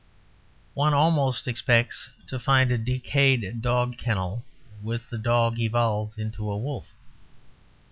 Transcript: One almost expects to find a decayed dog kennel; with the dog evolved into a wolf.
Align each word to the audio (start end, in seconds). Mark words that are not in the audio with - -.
One 0.73 0.95
almost 0.95 1.47
expects 1.47 2.09
to 2.25 2.39
find 2.39 2.71
a 2.71 2.77
decayed 2.79 3.61
dog 3.61 3.99
kennel; 3.99 4.43
with 4.81 5.11
the 5.11 5.19
dog 5.19 5.59
evolved 5.59 6.17
into 6.17 6.49
a 6.49 6.57
wolf. 6.57 6.87